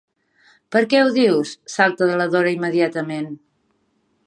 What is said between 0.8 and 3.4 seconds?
què ho dius? —salta la Dora immediatament—.